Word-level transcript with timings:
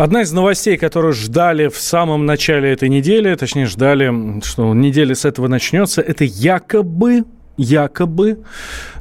Одна 0.00 0.22
из 0.22 0.32
новостей, 0.32 0.78
которую 0.78 1.12
ждали 1.12 1.68
в 1.68 1.76
самом 1.76 2.24
начале 2.24 2.72
этой 2.72 2.88
недели, 2.88 3.34
точнее 3.34 3.66
ждали, 3.66 4.40
что 4.42 4.72
неделя 4.72 5.14
с 5.14 5.26
этого 5.26 5.46
начнется, 5.46 6.00
это 6.00 6.24
якобы 6.24 7.24
якобы 7.56 8.38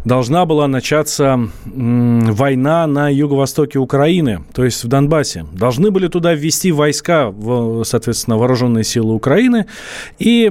должна 0.06 0.46
была 0.46 0.68
начаться 0.68 1.40
война 1.66 2.88
на 2.88 3.10
юго-востоке 3.10 3.80
Украины, 3.80 4.44
то 4.54 4.64
есть 4.64 4.84
в 4.84 4.88
Донбассе. 4.88 5.46
Должны 5.54 5.92
были 5.92 6.08
туда 6.08 6.34
ввести 6.34 6.72
войска, 6.72 7.34
соответственно, 7.84 8.38
вооруженные 8.38 8.84
силы 8.84 9.14
Украины, 9.14 9.66
и 10.18 10.50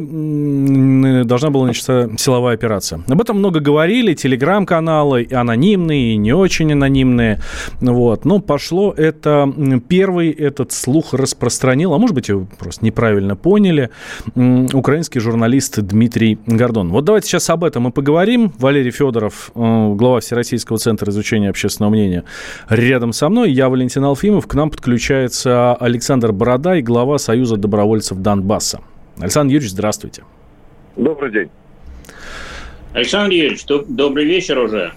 должна 1.25 1.51
была 1.51 1.67
начаться 1.67 2.11
силовая 2.19 2.55
операция. 2.55 3.03
Об 3.09 3.21
этом 3.21 3.39
много 3.39 3.61
говорили, 3.61 4.15
телеграм-каналы, 4.15 5.27
анонимные, 5.33 6.15
и 6.15 6.17
не 6.17 6.33
очень 6.33 6.73
анонимные. 6.73 7.41
Вот. 7.81 8.25
Но 8.25 8.41
пошло 8.41 8.93
это, 8.97 9.53
первый 9.89 10.31
этот 10.31 10.73
слух 10.73 11.15
распространил, 11.15 11.95
а 11.95 11.99
может 11.99 12.15
быть, 12.15 12.29
его 12.29 12.47
просто 12.59 12.85
неправильно 12.85 13.35
поняли, 13.37 13.91
украинский 14.35 15.21
журналист 15.21 15.79
Дмитрий 15.81 16.39
Гордон. 16.47 16.91
Вот 16.91 17.05
давайте 17.05 17.29
сейчас 17.29 17.49
об 17.51 17.65
этом 17.65 17.89
и 17.89 17.91
поговорим. 17.99 18.53
Валерий 18.61 18.93
Федоров, 18.93 19.51
э, 19.57 19.59
глава 19.59 20.21
Всероссийского 20.21 20.79
центра 20.79 21.11
изучения 21.11 21.51
общественного 21.51 21.91
мнения, 21.91 22.23
рядом 22.69 23.13
со 23.13 23.29
мной. 23.29 23.51
Я 23.51 23.69
Валентин 23.69 24.05
Алфимов. 24.05 24.47
К 24.47 24.55
нам 24.55 24.71
подключается 24.71 25.75
Александр 25.75 26.31
Бородай, 26.31 26.81
глава 26.81 27.19
Союза 27.19 27.57
добровольцев 27.57 28.19
Донбасса. 28.19 28.83
Александр 29.19 29.55
Юрьевич, 29.55 29.73
здравствуйте. 29.73 30.23
Добрый 30.95 31.33
день. 31.33 31.49
Александр 32.93 33.33
Юрьевич, 33.33 33.65
добрый 33.67 34.27
вечер 34.27 34.61
уже. 34.61 34.93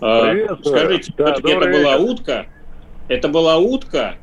А, 0.00 0.30
Привет, 0.30 0.58
Скажите, 0.64 1.12
да, 1.18 1.32
это 1.32 1.46
вечер. 1.46 1.70
была 1.70 1.96
утка? 1.98 2.46
Это 3.08 3.28
была 3.28 3.58
утка? 3.58 4.14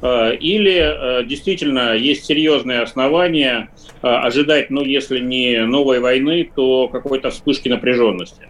А, 0.00 0.30
или 0.30 1.20
э, 1.20 1.24
действительно 1.24 1.94
есть 1.94 2.24
серьезные 2.24 2.80
основания 2.80 3.68
а, 4.02 4.22
ожидать, 4.22 4.70
ну, 4.70 4.82
если 4.84 5.18
не 5.18 5.64
новой 5.64 6.00
войны, 6.00 6.50
то 6.54 6.88
какой-то 6.88 7.30
вспышки 7.30 7.68
напряженности? 7.68 8.48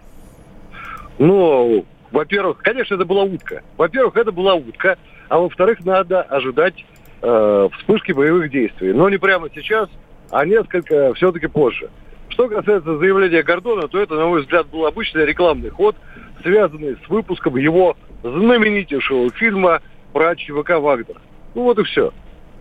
Ну, 1.18 1.86
во-первых, 2.10 2.58
конечно, 2.58 2.94
это 2.94 3.04
была 3.04 3.22
утка. 3.24 3.62
Во-первых, 3.76 4.16
это 4.16 4.30
была 4.30 4.54
утка, 4.54 4.98
а 5.28 5.38
во-вторых, 5.38 5.84
надо 5.84 6.22
ожидать 6.22 6.84
э, 7.22 7.68
вспышки 7.78 8.12
боевых 8.12 8.50
действий. 8.50 8.92
Но 8.92 9.08
не 9.08 9.18
прямо 9.18 9.48
сейчас, 9.54 9.88
а 10.30 10.44
несколько 10.44 11.14
все-таки 11.14 11.46
позже. 11.46 11.90
Что 12.28 12.48
касается 12.48 12.98
заявления 12.98 13.42
Гордона, 13.42 13.88
то 13.88 13.98
это, 13.98 14.14
на 14.14 14.26
мой 14.26 14.42
взгляд, 14.42 14.68
был 14.68 14.86
обычный 14.86 15.24
рекламный 15.24 15.70
ход, 15.70 15.96
связанный 16.42 16.96
с 17.04 17.08
выпуском 17.08 17.56
его 17.56 17.96
знаменитейшего 18.22 19.30
фильма 19.30 19.80
про 20.12 20.36
ЧВК 20.36 20.78
«Вагнер». 20.78 21.16
Ну 21.58 21.64
вот 21.64 21.78
и 21.80 21.82
все. 21.82 22.12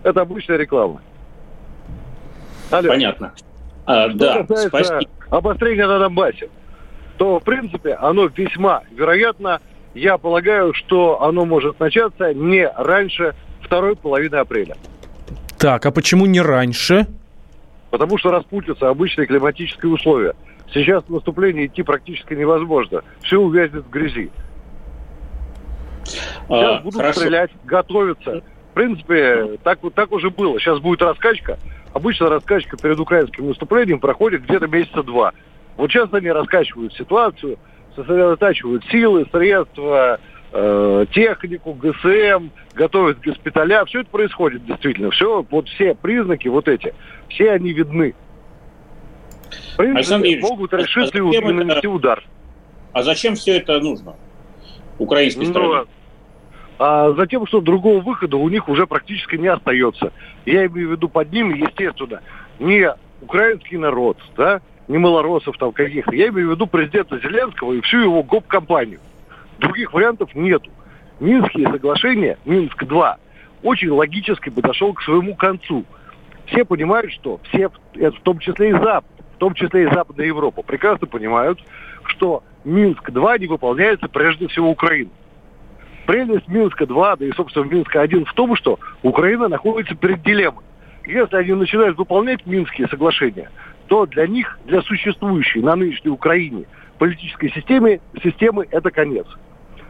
Это 0.01 0.21
обычная 0.21 0.57
реклама. 0.57 1.03
Алло. 2.71 2.89
Понятно. 2.89 3.31
А, 3.85 4.09
Что 4.09 4.17
да, 4.17 4.67
спасибо. 4.67 5.01
обострения 5.29 5.85
на 5.85 5.99
Донбассе, 5.99 6.49
то, 7.17 7.39
в 7.39 7.43
принципе, 7.43 7.93
оно 7.93 8.25
весьма 8.25 8.81
вероятно. 8.89 9.61
Я 9.93 10.17
полагаю, 10.17 10.73
что 10.73 11.21
оно 11.21 11.45
может 11.45 11.79
начаться 11.79 12.33
не 12.33 12.67
раньше 12.67 13.35
второй 13.61 13.95
половины 13.95 14.37
апреля. 14.37 14.75
Так, 15.59 15.85
а 15.85 15.91
почему 15.91 16.25
не 16.25 16.41
раньше? 16.41 17.05
Потому 17.91 18.17
что 18.17 18.31
распутятся 18.31 18.89
обычные 18.89 19.27
климатические 19.27 19.91
условия. 19.91 20.33
Сейчас 20.73 21.03
в 21.03 21.11
наступление 21.11 21.67
идти 21.67 21.83
практически 21.83 22.33
невозможно. 22.33 23.03
Все 23.21 23.37
увязнет 23.37 23.85
в 23.85 23.89
грязи. 23.91 24.31
Сейчас 26.03 26.79
а, 26.79 26.81
будут 26.81 26.99
хорошо. 26.99 27.19
стрелять, 27.19 27.51
готовиться 27.63 28.41
принципе, 28.77 29.57
так, 29.63 29.79
так 29.95 30.11
уже 30.11 30.29
было. 30.29 30.59
Сейчас 30.59 30.79
будет 30.79 31.01
раскачка. 31.01 31.57
Обычно 31.93 32.29
раскачка 32.29 32.77
перед 32.77 32.99
украинским 32.99 33.47
выступлением 33.47 33.99
проходит 33.99 34.43
где-то 34.43 34.67
месяца 34.67 35.01
два. 35.01 35.33
Вот 35.77 35.91
сейчас 35.91 36.13
они 36.13 36.29
раскачивают 36.29 36.93
ситуацию, 36.93 37.57
сосредотачивают 37.95 38.85
силы, 38.91 39.25
средства, 39.31 40.19
э, 40.51 41.05
технику, 41.11 41.73
ГСМ, 41.73 42.49
готовят 42.75 43.19
госпиталя. 43.19 43.83
Все 43.85 44.01
это 44.01 44.09
происходит 44.11 44.63
действительно. 44.65 45.09
Все, 45.09 45.43
вот 45.49 45.67
все 45.69 45.95
признаки 45.95 46.47
вот 46.47 46.67
эти, 46.67 46.93
все 47.29 47.51
они 47.51 47.73
видны. 47.73 48.13
В 49.73 49.77
принципе, 49.77 50.39
могут 50.39 50.73
а 50.73 50.77
решиться 50.77 51.17
а 51.17 51.17
и 51.17 51.53
нанести 51.53 51.87
удар. 51.87 52.23
А 52.93 53.01
зачем 53.01 53.35
все 53.35 53.57
это 53.57 53.79
нужно? 53.79 54.15
Украинской 54.99 55.47
ну? 55.47 55.85
А 56.79 57.11
затем, 57.13 57.47
что 57.47 57.61
другого 57.61 58.01
выхода 58.01 58.37
у 58.37 58.49
них 58.49 58.69
уже 58.69 58.85
практически 58.85 59.35
не 59.35 59.47
остается. 59.47 60.11
Я 60.45 60.67
имею 60.67 60.89
в 60.89 60.91
виду 60.91 61.09
под 61.09 61.31
ними, 61.31 61.57
естественно, 61.57 62.21
не 62.59 62.93
украинский 63.21 63.77
народ, 63.77 64.17
да, 64.35 64.61
не 64.87 64.97
малоросов 64.97 65.57
там 65.57 65.71
каких-то. 65.71 66.15
Я 66.15 66.27
имею 66.29 66.49
в 66.49 66.51
виду 66.51 66.67
президента 66.67 67.19
Зеленского 67.19 67.73
и 67.73 67.81
всю 67.81 67.99
его 67.99 68.23
гоп-компанию. 68.23 68.99
Других 69.59 69.93
вариантов 69.93 70.33
нету. 70.35 70.69
Минские 71.19 71.67
соглашения, 71.69 72.37
Минск-2, 72.45 73.15
очень 73.63 73.89
логически 73.89 74.49
подошел 74.49 74.93
к 74.93 75.01
своему 75.01 75.35
концу. 75.35 75.83
Все 76.45 76.63
понимают, 76.63 77.11
что 77.11 77.39
все, 77.49 77.69
в 77.69 78.21
том 78.21 78.39
числе 78.39 78.69
и 78.69 78.73
Запад, 78.73 79.05
в 79.35 79.37
том 79.39 79.55
числе 79.55 79.83
и 79.83 79.91
Западная 79.91 80.27
Европа, 80.27 80.61
прекрасно 80.61 81.07
понимают, 81.07 81.59
что 82.03 82.43
Минск-2 82.65 83.39
не 83.39 83.47
выполняется 83.47 84.07
прежде 84.07 84.47
всего 84.47 84.69
Украиной. 84.69 85.11
Прелесть 86.07 86.47
Минска-2, 86.47 87.17
да 87.19 87.25
и, 87.25 87.33
собственно, 87.33 87.65
Минска-1 87.65 88.23
в 88.23 88.33
том, 88.33 88.55
что 88.55 88.79
Украина 89.03 89.49
находится 89.49 89.93
перед 89.93 90.21
дилеммой. 90.23 90.63
Если 91.05 91.35
они 91.35 91.51
начинают 91.51 91.97
выполнять 91.97 92.45
Минские 92.45 92.87
соглашения, 92.87 93.51
то 93.87 94.05
для 94.05 94.25
них, 94.25 94.57
для 94.65 94.81
существующей 94.83 95.61
на 95.61 95.75
нынешней 95.75 96.09
Украине 96.09 96.63
политической 96.97 97.51
системы, 97.51 97.99
системы 98.23 98.65
это 98.71 98.89
конец. 98.89 99.27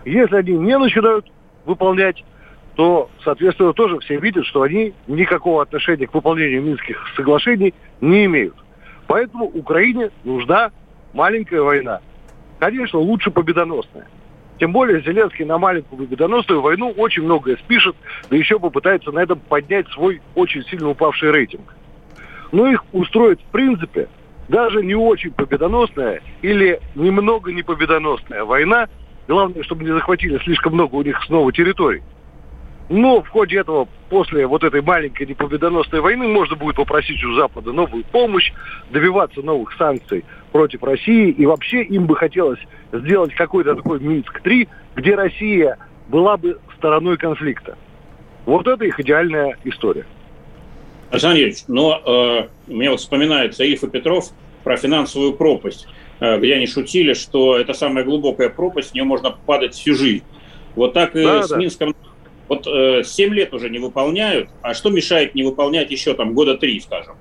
Если 0.05 0.35
они 0.35 0.53
не 0.53 0.75
начинают 0.79 1.27
выполнять, 1.65 2.25
то, 2.75 3.11
соответственно, 3.23 3.73
тоже 3.73 3.99
все 3.99 4.17
видят, 4.17 4.45
что 4.47 4.63
они 4.63 4.93
никакого 5.05 5.61
отношения 5.61 6.07
к 6.07 6.15
выполнению 6.15 6.63
Минских 6.63 6.99
соглашений 7.15 7.75
не 8.01 8.25
имеют. 8.25 8.55
Поэтому 9.05 9.45
Украине 9.45 10.09
нужна 10.23 10.71
маленькая 11.13 11.61
война. 11.61 11.99
Конечно, 12.57 12.97
лучше 12.97 13.29
победоносная. 13.29 14.07
Тем 14.59 14.71
более 14.71 15.01
Зеленский 15.01 15.45
на 15.45 15.57
маленькую 15.57 16.05
победоносную 16.05 16.61
войну 16.61 16.91
очень 16.97 17.23
многое 17.23 17.57
спишет, 17.57 17.95
да 18.29 18.35
еще 18.35 18.59
попытается 18.59 19.11
на 19.11 19.19
этом 19.19 19.39
поднять 19.39 19.87
свой 19.89 20.21
очень 20.35 20.63
сильно 20.65 20.89
упавший 20.89 21.31
рейтинг. 21.31 21.75
Но 22.51 22.67
их 22.67 22.83
устроит 22.91 23.39
в 23.39 23.51
принципе 23.51 24.07
даже 24.47 24.83
не 24.83 24.95
очень 24.95 25.31
победоносная 25.31 26.21
или 26.41 26.79
немного 26.95 27.51
не 27.51 27.61
победоносная 27.61 28.45
война. 28.45 28.87
Главное, 29.27 29.61
чтобы 29.63 29.83
не 29.83 29.91
захватили 29.91 30.39
слишком 30.43 30.73
много 30.73 30.95
у 30.95 31.03
них 31.03 31.21
снова 31.25 31.51
территорий. 31.51 32.01
Но 32.89 33.21
в 33.21 33.27
ходе 33.27 33.59
этого, 33.59 33.87
после 34.09 34.47
вот 34.47 34.63
этой 34.63 34.81
маленькой 34.81 35.27
непобедоносной 35.27 36.01
войны, 36.01 36.27
можно 36.27 36.55
будет 36.55 36.75
попросить 36.75 37.23
у 37.23 37.35
Запада 37.35 37.71
новую 37.71 38.03
помощь, 38.05 38.51
добиваться 38.91 39.41
новых 39.41 39.73
санкций 39.77 40.25
против 40.51 40.83
России. 40.83 41.29
И 41.31 41.45
вообще 41.45 41.83
им 41.83 42.05
бы 42.05 42.15
хотелось 42.15 42.59
сделать 42.91 43.33
какой-то 43.33 43.75
такой 43.75 43.99
Минск-3, 43.99 44.67
где 44.95 45.15
Россия 45.15 45.77
была 46.07 46.37
бы 46.37 46.59
стороной 46.77 47.17
конфликта. 47.17 47.77
Вот 48.45 48.67
это 48.67 48.85
их 48.85 48.99
идеальная 48.99 49.57
история. 49.65 50.05
Александр 51.09 51.37
Юрьевич, 51.37 51.63
но 51.67 52.01
э, 52.05 52.71
мне 52.71 52.89
вот 52.89 52.99
вспоминается 52.99 53.63
Ильф 53.63 53.83
и 53.83 53.87
Петров 53.89 54.25
про 54.63 54.75
финансовую 54.75 55.33
пропасть, 55.33 55.87
э, 56.19 56.37
где 56.39 56.55
они 56.55 56.67
шутили, 56.67 57.13
что 57.13 57.57
это 57.57 57.73
самая 57.73 58.03
глубокая 58.03 58.49
пропасть, 58.49 58.91
в 58.91 58.93
нее 58.93 59.05
можно 59.05 59.31
падать 59.31 59.73
всю 59.73 59.95
жизнь. 59.95 60.23
Вот 60.75 60.93
так 60.93 61.15
и 61.15 61.23
да, 61.23 61.43
с. 61.43 61.51
Минском 61.55 61.95
вот 62.47 62.67
э, 62.67 63.03
7 63.03 63.33
лет 63.33 63.53
уже 63.53 63.69
не 63.69 63.79
выполняют, 63.79 64.49
а 64.61 64.73
что 64.73 64.89
мешает 64.89 65.35
не 65.35 65.43
выполнять 65.43 65.91
еще 65.91 66.13
там 66.13 66.33
года 66.33 66.57
3, 66.57 66.79
скажем? 66.81 67.15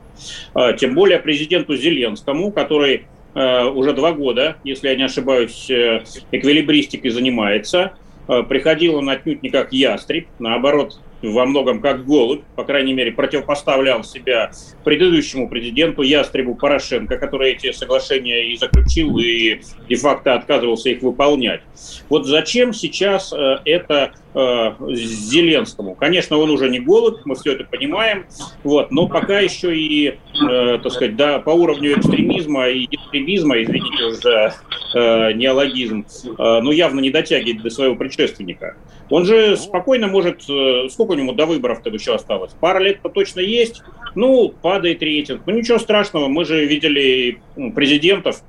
Э, 0.55 0.77
тем 0.77 0.95
более 0.95 1.19
президенту 1.19 1.77
Зеленскому, 1.77 2.53
который 2.53 3.07
э, 3.35 3.65
уже 3.65 3.93
два 3.93 4.13
года, 4.13 4.57
если 4.65 4.89
я 4.89 4.97
не 4.97 5.05
ошибаюсь, 5.05 5.71
э, 5.71 6.05
эквилибристикой 6.33 7.11
занимается, 7.11 7.95
э, 8.29 8.43
приходил 8.43 8.97
он 8.97 9.09
отнюдь 9.09 9.43
не 9.43 9.51
как 9.51 9.73
ястреб, 9.73 10.27
наоборот, 10.39 10.99
во 11.23 11.47
многом 11.47 11.81
как 11.81 12.07
голубь, 12.07 12.43
по 12.55 12.65
крайней 12.65 12.93
мере, 12.93 13.13
противопоставлял 13.13 14.05
себя 14.05 14.51
предыдущему 14.85 15.49
президенту 15.49 16.03
Ястребу 16.03 16.55
Порошенко, 16.55 17.19
который 17.19 17.53
эти 17.53 17.73
соглашения 17.73 18.53
и 18.53 18.57
заключил, 18.57 19.19
и 19.19 19.61
де-факто 19.89 20.35
отказывался 20.35 20.91
их 20.91 21.03
выполнять. 21.03 21.63
Вот 22.09 22.27
зачем 22.27 22.73
сейчас 22.73 23.33
э, 23.33 23.59
это 23.65 24.13
Зеленскому? 24.37 25.95
Конечно, 25.95 26.37
он 26.37 26.51
уже 26.51 26.69
не 26.69 26.79
голубь, 26.79 27.21
мы 27.25 27.35
все 27.37 27.53
это 27.53 27.65
понимаем, 27.65 28.27
вот, 28.65 28.91
но 28.91 29.09
пока 29.09 29.41
еще 29.41 29.75
и, 29.75 30.09
э, 30.09 30.79
так 30.83 30.93
сказать, 30.93 31.17
да, 31.17 31.39
по 31.39 31.51
уровню 31.51 31.99
экстремизма 31.99 32.69
и 32.69 32.87
экстремизма, 32.91 33.63
извините 33.63 34.05
уже 34.05 34.53
э, 34.95 35.33
неологизм, 35.33 36.07
э, 36.27 36.61
ну 36.61 36.71
явно 36.71 37.01
не 37.01 37.11
дотягивает 37.11 37.63
до 37.63 37.71
своего 37.71 37.97
предшественника. 37.97 38.77
Он 39.09 39.25
же 39.25 39.57
спокойно 39.57 40.09
может, 40.09 40.43
э, 40.49 40.89
сколько 40.91 41.13
у 41.13 41.15
него 41.15 41.33
до 41.33 41.47
выборов-то 41.47 41.91
еще 41.91 42.15
осталось? 42.15 42.53
Пара 42.61 42.81
лет-то 42.81 43.09
точно 43.09 43.41
есть, 43.41 43.83
ну, 44.15 44.49
падает 44.49 45.03
рейтинг. 45.03 45.43
Ну, 45.47 45.53
ничего 45.55 45.79
страшного, 45.79 46.29
мы 46.29 46.45
же 46.45 46.65
видели 46.67 47.41
президентов, 47.75 48.43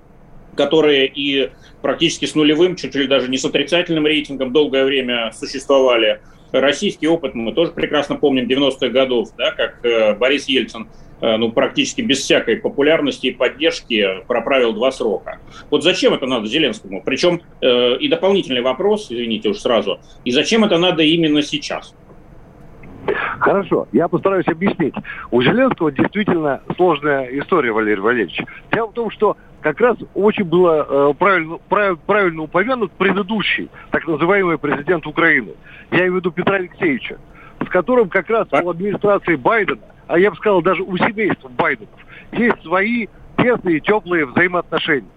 которые 0.57 1.07
и 1.07 1.51
практически 1.81 2.25
с 2.25 2.36
нулевым, 2.36 2.75
чуть 2.75 2.95
ли 2.95 3.07
даже 3.07 3.30
не 3.30 3.38
с 3.38 3.45
отрицательным 3.45 4.06
рейтингом 4.06 4.51
долгое 4.51 4.83
время 4.83 5.31
существовали. 5.31 6.19
Российский 6.51 7.07
опыт 7.07 7.36
мы 7.36 7.54
тоже 7.54 7.71
прекрасно 7.71 8.15
помним 8.15 8.48
90-х 8.48 8.89
годов, 8.89 9.30
да, 9.38 9.51
как 9.51 9.86
э, 9.86 10.15
Борис 10.15 10.48
Ельцин 10.48 10.88
Э, 11.19 11.38
ну, 11.38 11.51
практически 11.51 12.01
без 12.01 12.19
всякой 12.19 12.57
популярности 12.57 13.27
и 13.27 13.31
поддержки 13.31 14.06
проправил 14.27 14.74
два 14.74 14.92
срока. 14.92 15.39
Вот 15.71 15.83
зачем 15.83 16.13
это 16.13 16.27
надо 16.27 16.48
Зеленскому? 16.48 17.01
Причем 17.04 17.42
э, 17.62 17.98
и 17.98 18.07
дополнительный 18.07 18.62
вопрос, 18.62 19.07
извините 19.09 19.50
уж 19.50 19.57
сразу, 19.57 20.00
и 20.25 20.31
зачем 20.31 20.63
это 20.63 20.77
надо 20.77 21.01
именно 21.01 21.42
сейчас? 21.42 21.95
Хорошо, 23.39 23.88
я 23.92 24.07
постараюсь 24.07 24.48
объяснить. 24.48 24.94
У 25.31 25.42
Зеленского 25.42 25.92
действительно 25.92 26.62
сложная 26.75 27.25
история, 27.39 27.71
Валерий 27.71 28.01
Валерьевич. 28.01 28.42
Дело 28.71 28.88
в 28.88 28.94
том, 28.94 29.12
что 29.12 29.38
как 29.62 29.80
раз 29.80 29.98
очень 30.13 30.44
было 30.44 30.86
э, 30.88 31.13
правильно, 31.18 31.57
прав, 31.69 32.00
правильно 32.00 32.44
упомянут 32.44 32.92
предыдущий, 32.94 33.69
так 33.92 34.07
называемый 34.07 34.57
президент 34.57 35.06
Украины. 35.07 35.54
Я 35.92 36.00
имею 36.00 36.13
в 36.13 36.15
виду 36.18 36.31
Петра 36.31 36.56
Алексеевича, 36.56 37.18
с 37.65 37.69
которым 37.69 38.09
как 38.09 38.30
раз 38.30 38.48
по 38.48 38.69
администрации 38.69 39.36
Байдена 39.36 39.81
а 40.07 40.18
я 40.18 40.31
бы 40.31 40.38
сказал, 40.38 40.62
даже 40.62 40.81
у 40.83 40.98
семейства 40.98 41.50
Байденов, 41.50 41.89
есть 42.31 42.62
свои 42.63 43.07
тесные, 43.38 43.80
теплые 43.80 44.25
взаимоотношения. 44.25 45.09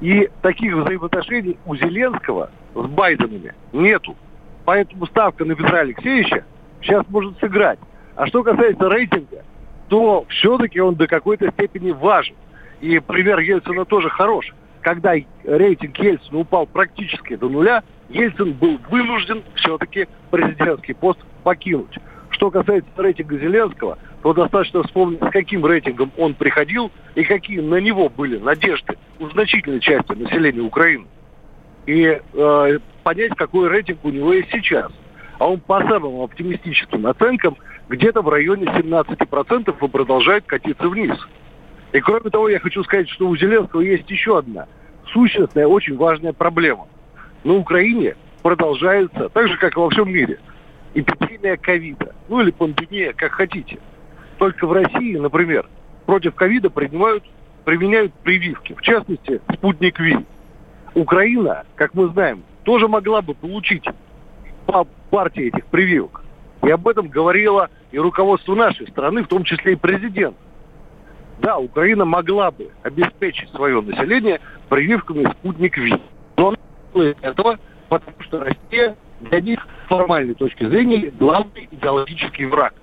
И 0.00 0.28
таких 0.42 0.74
взаимоотношений 0.74 1.58
у 1.66 1.76
Зеленского 1.76 2.50
с 2.74 2.86
Байденами 2.86 3.54
нету. 3.72 4.16
Поэтому 4.64 5.06
ставка 5.06 5.44
на 5.44 5.54
Петра 5.54 5.80
Алексеевича 5.80 6.44
сейчас 6.84 7.04
может 7.08 7.38
сыграть. 7.40 7.78
А 8.16 8.26
что 8.26 8.42
касается 8.42 8.88
рейтинга, 8.88 9.44
то 9.88 10.24
все-таки 10.28 10.80
он 10.80 10.94
до 10.94 11.06
какой-то 11.06 11.50
степени 11.52 11.90
важен. 11.90 12.36
И 12.80 12.98
пример 13.00 13.38
Ельцина 13.40 13.84
тоже 13.84 14.08
хорош. 14.10 14.52
Когда 14.80 15.14
рейтинг 15.44 15.98
Ельцина 15.98 16.40
упал 16.40 16.66
практически 16.66 17.36
до 17.36 17.48
нуля, 17.48 17.82
Ельцин 18.10 18.52
был 18.52 18.78
вынужден 18.90 19.42
все-таки 19.54 20.06
президентский 20.30 20.92
пост 20.92 21.18
покинуть. 21.42 21.98
Что 22.30 22.50
касается 22.50 22.90
рейтинга 22.96 23.38
Зеленского, 23.38 23.98
то 24.22 24.32
достаточно 24.32 24.82
вспомнить, 24.82 25.20
с 25.20 25.30
каким 25.30 25.64
рейтингом 25.64 26.10
он 26.16 26.34
приходил 26.34 26.90
и 27.14 27.24
какие 27.24 27.60
на 27.60 27.76
него 27.76 28.08
были 28.08 28.38
надежды 28.38 28.96
у 29.18 29.28
значительной 29.28 29.80
части 29.80 30.12
населения 30.12 30.60
Украины. 30.60 31.06
И 31.86 32.20
э, 32.32 32.78
понять, 33.02 33.32
какой 33.36 33.68
рейтинг 33.68 34.04
у 34.04 34.10
него 34.10 34.32
есть 34.32 34.50
сейчас. 34.50 34.90
А 35.38 35.48
он 35.48 35.60
по 35.60 35.80
самым 35.80 36.20
оптимистическим 36.20 37.06
оценкам 37.06 37.56
где-то 37.88 38.22
в 38.22 38.28
районе 38.28 38.64
17% 38.64 39.74
и 39.84 39.88
продолжает 39.88 40.44
катиться 40.46 40.88
вниз. 40.88 41.16
И 41.92 42.00
кроме 42.00 42.30
того, 42.30 42.48
я 42.48 42.58
хочу 42.60 42.82
сказать, 42.84 43.08
что 43.10 43.28
у 43.28 43.36
Зеленского 43.36 43.80
есть 43.80 44.10
еще 44.10 44.38
одна 44.38 44.66
сущностная, 45.12 45.66
очень 45.66 45.96
важная 45.96 46.32
проблема. 46.32 46.86
На 47.44 47.54
Украине 47.54 48.16
продолжается, 48.42 49.28
так 49.28 49.48
же, 49.48 49.56
как 49.58 49.76
и 49.76 49.80
во 49.80 49.90
всем 49.90 50.10
мире– 50.10 50.38
эпидемия 50.94 51.56
ковида. 51.56 52.14
Ну 52.28 52.40
или 52.40 52.50
пандемия, 52.50 53.12
как 53.12 53.32
хотите. 53.32 53.78
Только 54.38 54.66
в 54.66 54.72
России, 54.72 55.16
например, 55.16 55.68
против 56.06 56.34
ковида 56.34 56.70
принимают, 56.70 57.24
применяют 57.64 58.12
прививки. 58.14 58.74
В 58.74 58.82
частности, 58.82 59.40
спутник 59.52 59.98
Ви. 59.98 60.18
Украина, 60.94 61.64
как 61.76 61.94
мы 61.94 62.08
знаем, 62.08 62.42
тоже 62.62 62.88
могла 62.88 63.20
бы 63.22 63.34
получить 63.34 63.84
по 64.66 64.86
партии 65.10 65.48
этих 65.48 65.66
прививок. 65.66 66.22
И 66.62 66.70
об 66.70 66.88
этом 66.88 67.08
говорило 67.08 67.68
и 67.92 67.98
руководство 67.98 68.54
нашей 68.54 68.88
страны, 68.88 69.22
в 69.22 69.28
том 69.28 69.44
числе 69.44 69.74
и 69.74 69.76
президент. 69.76 70.36
Да, 71.40 71.58
Украина 71.58 72.04
могла 72.04 72.50
бы 72.50 72.70
обеспечить 72.82 73.50
свое 73.50 73.80
население 73.80 74.40
прививками 74.68 75.30
спутник 75.32 75.76
Ви. 75.76 76.00
Но 76.36 76.48
она 76.48 76.56
делает 76.92 77.18
этого, 77.22 77.58
потому 77.88 78.16
что 78.20 78.40
Россия 78.40 78.96
для 79.20 79.40
них 79.40 79.66
с 79.84 79.88
формальной 79.88 80.34
точки 80.34 80.64
зрения 80.64 81.10
главный 81.18 81.68
идеологический 81.70 82.46
враг. 82.46 82.74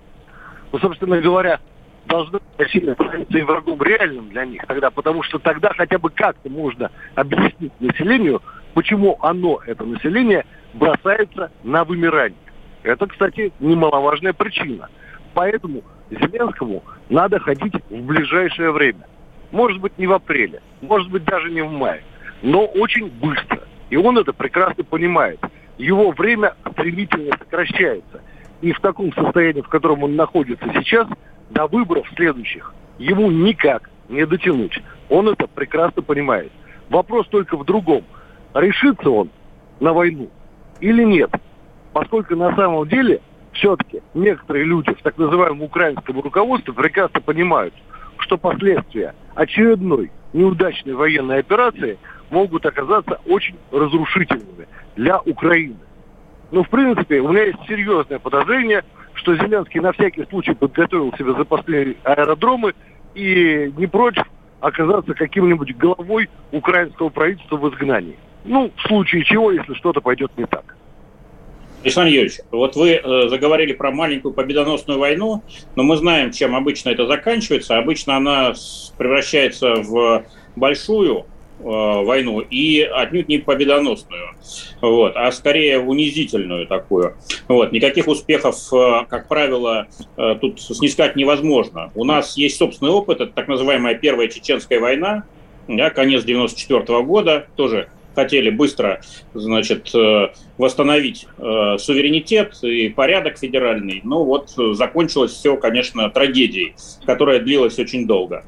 Ну, 0.71 0.79
собственно 0.79 1.19
говоря, 1.19 1.59
должно 2.05 2.39
сильно 2.71 2.93
становиться 2.93 3.37
и 3.37 3.41
врагом 3.41 3.81
реальным 3.81 4.29
для 4.29 4.45
них 4.45 4.65
тогда, 4.67 4.91
потому 4.91 5.23
что 5.23 5.39
тогда 5.39 5.73
хотя 5.75 5.97
бы 5.97 6.09
как-то 6.09 6.49
можно 6.49 6.91
объяснить 7.15 7.73
населению, 7.79 8.41
почему 8.73 9.17
оно, 9.21 9.59
это 9.65 9.83
население, 9.85 10.45
бросается 10.73 11.51
на 11.63 11.83
вымирание. 11.83 12.37
Это, 12.83 13.07
кстати, 13.07 13.51
немаловажная 13.59 14.33
причина. 14.33 14.89
Поэтому 15.33 15.83
Зеленскому 16.09 16.83
надо 17.09 17.39
ходить 17.39 17.73
в 17.89 18.01
ближайшее 18.01 18.71
время. 18.71 19.07
Может 19.51 19.79
быть, 19.79 19.97
не 19.97 20.07
в 20.07 20.13
апреле, 20.13 20.61
может 20.81 21.09
быть, 21.09 21.23
даже 21.25 21.51
не 21.51 21.61
в 21.61 21.71
мае, 21.71 22.03
но 22.41 22.65
очень 22.65 23.09
быстро. 23.09 23.61
И 23.89 23.97
он 23.97 24.17
это 24.17 24.33
прекрасно 24.33 24.83
понимает 24.83 25.39
его 25.81 26.11
время 26.11 26.55
стремительно 26.71 27.35
сокращается. 27.37 28.21
И 28.61 28.71
в 28.71 28.79
таком 28.79 29.11
состоянии, 29.13 29.61
в 29.61 29.67
котором 29.67 30.03
он 30.03 30.15
находится 30.15 30.65
сейчас, 30.75 31.07
до 31.49 31.67
выборов 31.67 32.07
следующих 32.15 32.73
ему 32.97 33.31
никак 33.31 33.89
не 34.07 34.25
дотянуть. 34.25 34.79
Он 35.09 35.29
это 35.29 35.47
прекрасно 35.47 36.01
понимает. 36.01 36.51
Вопрос 36.89 37.27
только 37.27 37.57
в 37.57 37.65
другом. 37.65 38.03
Решится 38.53 39.09
он 39.09 39.29
на 39.79 39.93
войну 39.93 40.29
или 40.81 41.03
нет? 41.03 41.31
Поскольку 41.93 42.35
на 42.35 42.55
самом 42.55 42.87
деле 42.87 43.21
все-таки 43.53 44.01
некоторые 44.13 44.65
люди 44.65 44.93
в 44.93 45.01
так 45.01 45.17
называемом 45.17 45.63
украинском 45.63 46.19
руководстве 46.19 46.73
прекрасно 46.73 47.21
понимают, 47.21 47.73
что 48.17 48.37
последствия 48.37 49.13
очередной 49.35 50.11
неудачной 50.33 50.93
военной 50.93 51.39
операции 51.39 51.97
могут 52.29 52.65
оказаться 52.65 53.19
очень 53.25 53.55
разрушительными 53.71 54.67
для 54.95 55.19
Украины. 55.19 55.77
Ну, 56.51 56.63
в 56.63 56.69
принципе, 56.69 57.19
у 57.19 57.29
меня 57.29 57.43
есть 57.43 57.59
серьезное 57.67 58.19
подозрение, 58.19 58.83
что 59.13 59.35
Зеленский 59.35 59.79
на 59.79 59.91
всякий 59.91 60.25
случай 60.25 60.53
подготовил 60.53 61.13
себе 61.17 61.33
запасные 61.33 61.97
аэродромы 62.03 62.73
и 63.13 63.71
не 63.77 63.87
прочь 63.87 64.19
оказаться 64.61 65.13
каким-нибудь 65.13 65.75
головой 65.75 66.29
украинского 66.51 67.09
правительства 67.09 67.57
в 67.57 67.69
изгнании. 67.69 68.17
Ну, 68.43 68.71
в 68.75 68.87
случае 68.87 69.23
чего, 69.23 69.51
если 69.51 69.73
что-то 69.73 70.01
пойдет 70.01 70.31
не 70.37 70.45
так. 70.45 70.75
Александр 71.83 72.11
Юрьевич, 72.11 72.39
вот 72.51 72.75
вы 72.75 72.91
э, 72.91 73.27
заговорили 73.29 73.73
про 73.73 73.91
маленькую 73.91 74.33
победоносную 74.33 74.99
войну, 74.99 75.43
но 75.75 75.83
мы 75.83 75.97
знаем, 75.97 76.31
чем 76.31 76.55
обычно 76.55 76.89
это 76.89 77.07
заканчивается. 77.07 77.77
Обычно 77.77 78.17
она 78.17 78.53
превращается 78.97 79.75
в 79.75 80.25
большую, 80.55 81.25
Э, 81.63 82.03
войну 82.03 82.39
и 82.39 82.81
отнюдь 82.81 83.27
не 83.27 83.37
победоносную, 83.37 84.31
вот, 84.81 85.13
а 85.15 85.31
скорее 85.31 85.79
унизительную 85.79 86.65
такую. 86.65 87.17
Вот, 87.47 87.71
никаких 87.71 88.07
успехов, 88.07 88.55
э, 88.73 89.05
как 89.07 89.27
правило, 89.27 89.87
тут 90.15 90.59
снискать 90.59 91.15
невозможно. 91.15 91.91
У 91.93 92.03
нас 92.03 92.35
есть 92.35 92.57
собственный 92.57 92.89
опыт, 92.89 93.21
это 93.21 93.31
так 93.33 93.47
называемая 93.47 93.93
Первая 93.93 94.27
Чеченская 94.27 94.79
война, 94.79 95.25
да, 95.67 95.91
конец 95.91 96.23
94 96.23 96.81
-го 96.81 97.03
года, 97.03 97.45
тоже 97.55 97.89
хотели 98.15 98.49
быстро, 98.49 99.01
значит, 99.33 99.93
э, 99.95 100.29
восстановить 100.57 101.27
э, 101.37 101.77
суверенитет 101.77 102.57
и 102.63 102.89
порядок 102.89 103.37
федеральный. 103.37 104.01
Ну 104.03 104.23
вот 104.23 104.53
закончилось 104.75 105.31
все, 105.31 105.57
конечно, 105.57 106.09
трагедией, 106.09 106.75
которая 107.05 107.39
длилась 107.39 107.79
очень 107.79 108.07
долго. 108.07 108.43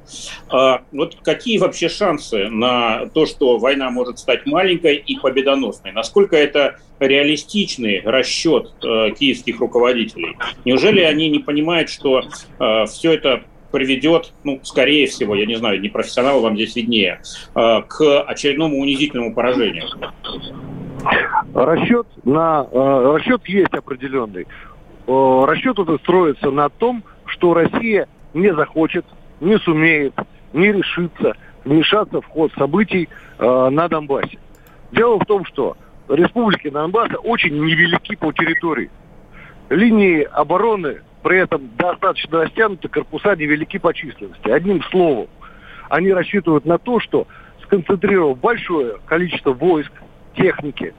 А 0.50 0.82
вот 0.92 1.18
какие 1.24 1.58
вообще 1.58 1.90
шансы 1.90 2.50
на 2.50 3.08
то, 3.08 3.26
что 3.26 3.58
война 3.58 3.90
может 3.90 4.20
стать 4.20 4.46
маленькой 4.46 4.98
и 4.98 5.18
победоносной? 5.18 5.92
Насколько 5.92 6.36
это 6.36 6.80
реалистичный 7.00 8.02
расчет 8.04 8.72
э, 8.84 9.12
киевских 9.18 9.60
руководителей? 9.60 10.38
Неужели 10.66 11.02
они 11.02 11.30
не 11.30 11.40
понимают, 11.40 11.90
что 11.90 12.22
все 12.88 13.14
это 13.14 13.44
приведет, 13.74 14.34
ну, 14.44 14.60
скорее 14.62 15.08
всего, 15.08 15.34
я 15.36 15.48
не 15.48 15.56
знаю, 15.56 15.82
не 15.82 15.90
профессионал, 15.90 16.42
вам 16.42 16.56
здесь 16.56 16.76
виднее, 16.76 17.22
э, 17.56 17.82
к 17.88 18.22
очередному 18.22 18.78
унизительному 18.80 19.34
поражению? 19.34 19.86
Расчет, 21.56 22.08
на, 22.24 22.68
э, 22.72 23.14
расчет 23.16 23.46
есть 23.48 23.74
определенный. 23.74 24.48
э, 25.06 25.46
расчет 25.48 25.80
этот 25.80 26.00
строится 26.02 26.52
на 26.52 26.70
том, 26.70 27.04
что 27.26 27.54
Россия 27.56 28.08
не 28.36 28.54
захочет, 28.54 29.06
не 29.42 29.58
сумеет, 29.58 30.14
не 30.54 30.72
решится 30.72 31.34
вмешаться 31.66 32.22
в 32.22 32.26
ход 32.28 32.52
событий 32.58 33.10
на 33.40 33.88
Донбассе. 33.90 34.38
Дело 34.92 35.20
в 35.20 35.26
том, 35.26 35.46
что 35.46 35.76
республики 36.08 36.70
Донбасса 36.70 37.18
очень 37.18 37.56
невелики 37.56 38.16
по 38.16 38.32
территории. 38.32 38.90
Линии 39.70 40.22
обороны 40.32 41.02
при 41.24 41.40
этом 41.40 41.70
достаточно 41.78 42.42
растянуты, 42.44 42.90
корпуса 42.90 43.36
невелики 43.36 43.80
по 43.80 43.94
численности. 43.94 44.50
Одним 44.50 44.84
словом, 44.84 45.28
они 45.90 46.12
рассчитывают 46.12 46.66
на 46.66 46.78
то, 46.78 47.00
что 47.00 47.28
сконцентрировав 47.64 48.38
большое 48.38 48.98
количество 49.06 49.54
войск, 49.54 49.92
техники, 50.36 50.94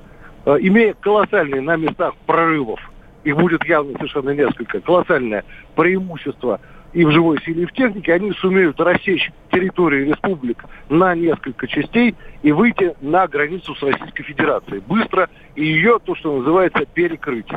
э, 0.47 0.57
имея 0.61 0.95
колоссальные 0.95 1.61
на 1.61 1.77
местах 1.77 2.15
прорывов, 2.27 2.81
их 3.23 3.37
будет 3.37 3.65
явно 3.65 3.93
совершенно 3.95 4.31
несколько, 4.31 4.81
колоссальное 4.81 5.45
преимущество 5.77 6.61
и 6.93 7.05
в 7.05 7.11
живой 7.11 7.41
силе, 7.45 7.65
и 7.65 7.67
в 7.67 7.73
технике, 7.73 8.15
они 8.15 8.33
сумеют 8.33 8.81
рассечь 8.81 9.31
территорию 9.51 10.07
республик 10.07 10.65
на 10.89 11.15
несколько 11.15 11.67
частей 11.67 12.15
и 12.43 12.53
выйти 12.53 12.95
на 13.01 13.27
границу 13.27 13.75
с 13.75 13.83
Российской 13.83 14.23
Федерацией. 14.23 14.81
Быстро 14.87 15.29
и 15.57 15.65
ее, 15.65 15.99
то, 16.03 16.15
что 16.15 16.39
называется, 16.39 16.87
перекрыть. 16.87 17.49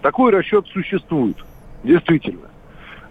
Такой 0.00 0.32
расчет 0.32 0.66
существует, 0.68 1.36
действительно. 1.84 2.48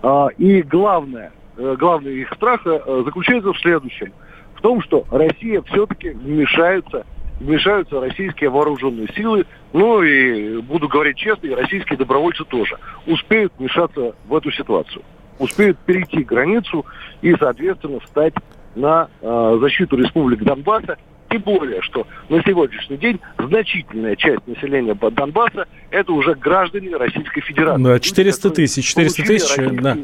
А, 0.01 0.27
и 0.37 0.61
главное, 0.61 1.31
э, 1.57 1.75
главный 1.77 2.21
их 2.21 2.33
страх 2.33 2.61
э, 2.65 3.03
заключается 3.05 3.53
в 3.53 3.59
следующем. 3.59 4.13
В 4.55 4.61
том, 4.61 4.81
что 4.81 5.05
Россия 5.11 5.61
все-таки 5.63 6.09
вмешается 6.09 7.05
вмешаются 7.39 8.01
российские 8.01 8.49
вооруженные 8.49 9.07
силы, 9.15 9.45
ну 9.71 10.03
и, 10.03 10.61
буду 10.61 10.89
говорить 10.89 11.15
честно, 11.15 11.47
и 11.47 11.53
российские 11.53 11.97
добровольцы 11.97 12.43
тоже 12.43 12.77
успеют 13.07 13.53
вмешаться 13.57 14.13
в 14.27 14.35
эту 14.35 14.51
ситуацию 14.51 15.03
успеют 15.39 15.79
перейти 15.79 16.23
границу 16.23 16.85
и, 17.21 17.33
соответственно, 17.39 17.99
встать 18.01 18.33
на 18.75 19.07
э, 19.21 19.57
защиту 19.61 19.97
республик 19.97 20.43
Донбасса 20.43 20.97
тем 21.29 21.41
более, 21.41 21.81
что 21.81 22.07
на 22.29 22.41
сегодняшний 22.43 22.97
день 22.97 23.19
значительная 23.37 24.15
часть 24.15 24.45
населения 24.47 24.93
Донбасса 24.93 25.67
это 25.91 26.11
уже 26.11 26.35
граждане 26.35 26.95
Российской 26.95 27.41
Федерации. 27.41 27.83
Да, 27.83 27.99
400 27.99 28.49
тысяч, 28.49 28.87
400 28.87 29.23
тысяч, 29.23 29.55
да. 29.81 29.97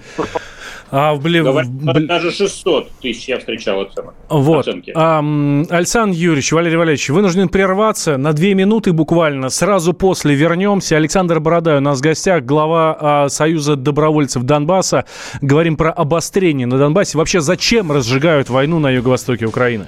А, 0.91 1.15
блин, 1.15 1.45
бл... 1.45 1.61
Даже 2.07 2.31
600 2.31 2.91
тысяч 3.01 3.27
я 3.27 3.39
встречал 3.39 3.81
оценок. 3.81 4.13
Вот. 4.29 4.67
А, 4.95 5.19
Александр 5.69 6.15
Юрьевич, 6.15 6.51
Валерий 6.51 6.77
Валерьевич, 6.77 7.09
вынужден 7.09 7.49
прерваться 7.49 8.17
на 8.17 8.33
две 8.33 8.53
минуты 8.53 8.93
буквально. 8.93 9.49
Сразу 9.49 9.93
после 9.93 10.35
вернемся. 10.35 10.95
Александр 10.95 11.39
Бородай 11.39 11.77
у 11.77 11.81
нас 11.81 11.99
в 11.99 12.01
гостях, 12.01 12.43
глава 12.43 12.97
а, 12.99 13.29
Союза 13.29 13.75
добровольцев 13.75 14.43
Донбасса. 14.43 15.05
Говорим 15.41 15.75
про 15.75 15.91
обострение 15.91 16.67
на 16.67 16.77
Донбассе. 16.77 17.17
Вообще, 17.17 17.41
зачем 17.41 17.91
разжигают 17.91 18.49
войну 18.49 18.79
на 18.79 18.91
юго-востоке 18.91 19.45
Украины? 19.45 19.87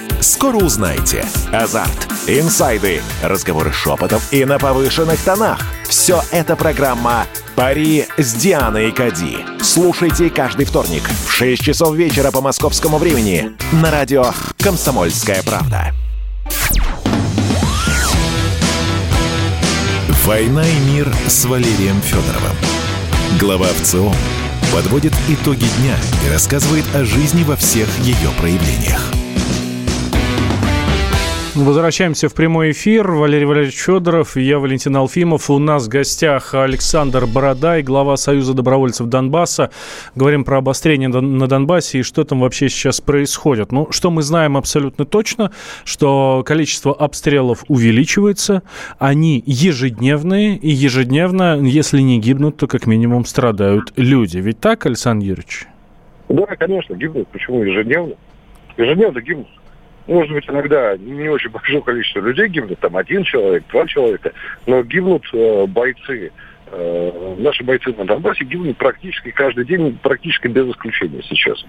Скоро 0.21 0.57
узнаете. 0.57 1.25
Азарт, 1.51 2.07
инсайды, 2.27 3.01
разговоры 3.23 3.73
шепотов 3.73 4.31
и 4.31 4.45
на 4.45 4.59
повышенных 4.59 5.19
тонах. 5.19 5.59
Все 5.89 6.21
это 6.29 6.55
программа 6.55 7.25
«Пари 7.55 8.05
с 8.17 8.33
Дианой 8.33 8.91
Кади». 8.91 9.39
Слушайте 9.63 10.29
каждый 10.29 10.65
вторник 10.65 11.01
в 11.25 11.31
6 11.31 11.63
часов 11.63 11.95
вечера 11.95 12.29
по 12.29 12.39
московскому 12.39 12.99
времени 12.99 13.53
на 13.71 13.89
радио 13.89 14.25
«Комсомольская 14.59 15.41
правда». 15.41 15.91
«Война 20.23 20.63
и 20.63 20.79
мир» 20.91 21.11
с 21.27 21.45
Валерием 21.45 21.99
Федоровым. 22.03 22.55
Глава 23.39 23.67
ВЦО 23.81 24.13
подводит 24.71 25.13
итоги 25.27 25.65
дня 25.79 25.95
и 26.27 26.31
рассказывает 26.31 26.85
о 26.93 27.05
жизни 27.05 27.43
во 27.43 27.55
всех 27.55 27.87
ее 27.99 28.29
проявлениях– 28.39 29.01
Возвращаемся 31.53 32.29
в 32.29 32.33
прямой 32.33 32.71
эфир. 32.71 33.11
Валерий 33.11 33.43
Валерьевич 33.43 33.75
Федоров, 33.75 34.37
я 34.37 34.57
Валентин 34.57 34.95
Алфимов. 34.95 35.49
У 35.49 35.59
нас 35.59 35.85
в 35.85 35.89
гостях 35.89 36.53
Александр 36.53 37.25
Бородай, 37.25 37.83
глава 37.83 38.15
Союза 38.15 38.53
добровольцев 38.53 39.07
Донбасса. 39.07 39.69
Говорим 40.15 40.45
про 40.45 40.59
обострение 40.59 41.09
на 41.09 41.47
Донбассе 41.49 41.99
и 41.99 42.03
что 42.03 42.23
там 42.23 42.39
вообще 42.39 42.69
сейчас 42.69 43.01
происходит. 43.01 43.73
Ну, 43.73 43.91
что 43.91 44.11
мы 44.11 44.21
знаем 44.21 44.55
абсолютно 44.55 45.03
точно, 45.03 45.51
что 45.83 46.41
количество 46.45 46.93
обстрелов 46.93 47.65
увеличивается, 47.67 48.63
они 48.97 49.43
ежедневные, 49.45 50.55
и 50.55 50.69
ежедневно, 50.69 51.59
если 51.59 51.99
не 51.99 52.17
гибнут, 52.17 52.55
то 52.55 52.67
как 52.67 52.87
минимум 52.87 53.25
страдают 53.25 53.91
люди. 53.97 54.37
Ведь 54.37 54.61
так, 54.61 54.85
Александр 54.85 55.25
Юрьевич? 55.25 55.67
Да, 56.29 56.45
конечно, 56.45 56.93
гибнут. 56.93 57.27
Почему 57.27 57.61
ежедневно? 57.61 58.13
Ежедневно 58.77 59.19
гибнут 59.19 59.49
может 60.07 60.33
быть, 60.33 60.49
иногда 60.49 60.97
не 60.97 61.29
очень 61.29 61.49
большое 61.49 61.81
количество 61.81 62.19
людей 62.19 62.47
гибнут, 62.47 62.79
там 62.79 62.97
один 62.97 63.23
человек, 63.23 63.63
два 63.71 63.85
человека, 63.87 64.33
но 64.65 64.83
гибнут 64.83 65.23
э, 65.33 65.65
бойцы. 65.67 66.31
Э, 66.73 67.35
наши 67.37 67.63
бойцы 67.63 67.93
на 67.93 68.05
Донбассе 68.05 68.45
гибнут 68.45 68.77
практически 68.77 69.31
каждый 69.31 69.65
день, 69.65 69.97
практически 70.01 70.47
без 70.47 70.69
исключения 70.69 71.21
сейчас. 71.23 71.63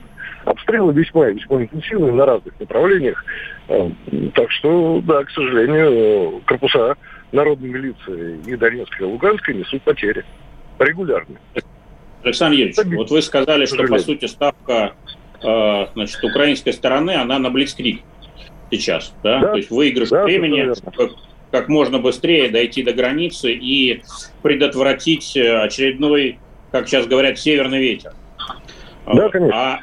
Обстрелы 0.44 0.92
весьма 0.92 1.26
весьма 1.26 1.62
интенсивные 1.62 2.12
на 2.12 2.24
разных 2.24 2.58
направлениях. 2.58 3.24
Э, 3.68 3.90
так 4.34 4.50
что, 4.50 5.02
да, 5.04 5.24
к 5.24 5.30
сожалению, 5.30 6.40
корпуса 6.46 6.96
народной 7.32 7.68
милиции 7.68 8.38
и 8.46 8.56
Донецкой, 8.56 9.08
и 9.08 9.10
Луганской 9.10 9.54
несут 9.54 9.82
потери. 9.82 10.24
Регулярно. 10.78 11.36
Александр 12.22 12.56
Юрьевич, 12.56 12.76
вот 12.96 13.10
вы 13.10 13.20
сказали, 13.22 13.66
что, 13.66 13.84
по 13.86 13.98
сути, 13.98 14.26
ставка 14.26 14.94
э, 15.42 15.86
значит, 15.94 16.22
украинской 16.24 16.72
стороны, 16.72 17.12
она 17.12 17.38
на 17.38 17.50
Блицкрик 17.50 18.02
сейчас, 18.78 19.14
да, 19.22 19.40
да? 19.40 19.48
то 19.50 19.56
есть 19.56 19.70
выигрыш 19.70 20.10
да, 20.10 20.24
времени, 20.24 20.72
как, 20.96 21.10
как 21.50 21.68
можно 21.68 21.98
быстрее 21.98 22.48
дойти 22.48 22.82
до 22.82 22.92
границы 22.92 23.52
и 23.52 24.02
предотвратить 24.42 25.36
э, 25.36 25.58
очередной, 25.58 26.38
как 26.70 26.88
сейчас 26.88 27.06
говорят, 27.06 27.38
северный 27.38 27.80
ветер. 27.80 28.12
Да, 29.06 29.28
конечно. 29.28 29.56
А 29.56 29.80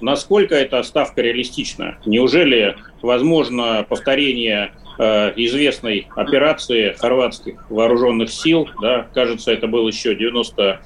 насколько 0.00 0.54
эта 0.54 0.82
ставка 0.82 1.22
реалистична? 1.22 1.98
Неужели 2.06 2.76
возможно 3.02 3.84
повторение 3.88 4.72
известной 4.98 6.08
операции 6.16 6.94
хорватских 6.98 7.70
вооруженных 7.70 8.30
сил, 8.30 8.68
да, 8.82 9.06
кажется, 9.14 9.52
это 9.52 9.66
был 9.66 9.86
еще 9.86 10.14
90 10.14 10.80